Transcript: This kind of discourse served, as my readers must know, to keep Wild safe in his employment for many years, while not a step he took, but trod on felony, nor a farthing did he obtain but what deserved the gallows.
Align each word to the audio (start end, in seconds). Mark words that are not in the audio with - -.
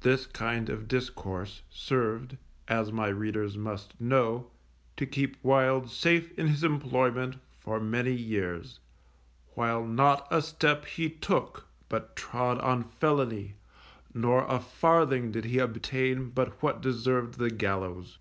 This 0.00 0.24
kind 0.26 0.70
of 0.70 0.88
discourse 0.88 1.60
served, 1.68 2.38
as 2.68 2.90
my 2.90 3.08
readers 3.08 3.54
must 3.54 4.00
know, 4.00 4.50
to 4.96 5.04
keep 5.04 5.36
Wild 5.44 5.90
safe 5.90 6.32
in 6.38 6.46
his 6.46 6.64
employment 6.64 7.36
for 7.58 7.78
many 7.78 8.14
years, 8.14 8.80
while 9.52 9.84
not 9.84 10.26
a 10.30 10.40
step 10.40 10.86
he 10.86 11.10
took, 11.10 11.66
but 11.90 12.16
trod 12.16 12.58
on 12.60 12.82
felony, 12.82 13.56
nor 14.14 14.46
a 14.46 14.58
farthing 14.58 15.30
did 15.30 15.44
he 15.44 15.58
obtain 15.58 16.30
but 16.30 16.62
what 16.62 16.80
deserved 16.80 17.34
the 17.36 17.50
gallows. 17.50 18.16